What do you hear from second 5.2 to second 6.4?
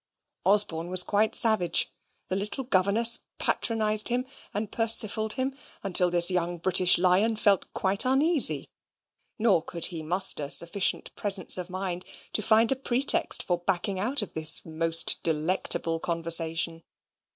him until this